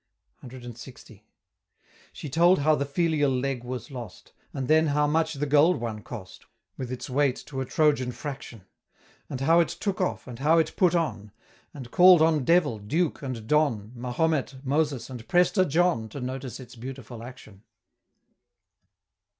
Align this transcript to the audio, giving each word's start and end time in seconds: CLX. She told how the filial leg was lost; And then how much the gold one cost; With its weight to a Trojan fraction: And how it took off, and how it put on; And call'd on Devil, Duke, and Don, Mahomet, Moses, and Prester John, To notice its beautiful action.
CLX. 0.43 1.21
She 2.11 2.27
told 2.27 2.57
how 2.61 2.73
the 2.73 2.87
filial 2.87 3.29
leg 3.31 3.63
was 3.63 3.91
lost; 3.91 4.33
And 4.51 4.67
then 4.67 4.87
how 4.87 5.05
much 5.05 5.35
the 5.35 5.45
gold 5.45 5.79
one 5.79 6.01
cost; 6.01 6.47
With 6.75 6.91
its 6.91 7.07
weight 7.07 7.35
to 7.45 7.61
a 7.61 7.65
Trojan 7.65 8.11
fraction: 8.11 8.63
And 9.29 9.41
how 9.41 9.59
it 9.59 9.67
took 9.67 10.01
off, 10.01 10.25
and 10.27 10.39
how 10.39 10.57
it 10.57 10.75
put 10.75 10.95
on; 10.95 11.31
And 11.71 11.91
call'd 11.91 12.23
on 12.23 12.43
Devil, 12.43 12.79
Duke, 12.79 13.21
and 13.21 13.45
Don, 13.45 13.91
Mahomet, 13.93 14.55
Moses, 14.65 15.07
and 15.07 15.27
Prester 15.27 15.65
John, 15.65 16.09
To 16.09 16.19
notice 16.19 16.59
its 16.59 16.75
beautiful 16.75 17.21
action. 17.21 17.61